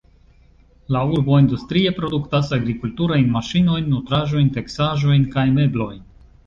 [0.95, 6.07] La urbo industrie produktas agrikulturajn maŝinojn, nutraĵojn, teksaĵojn kaj meblojn.